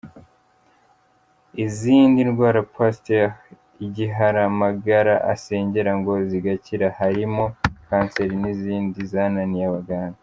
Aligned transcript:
Izindi 1.65 2.19
ndwara 2.29 2.59
Pastor 2.75 3.25
Igiharamagara 3.85 5.15
asengera 5.33 5.91
ngo 5.99 6.13
zigakira 6.29 6.87
harimo 6.99 7.43
Cancer 7.87 8.29
n’izindi 8.41 8.99
zananiye 9.11 9.65
abaganga. 9.69 10.19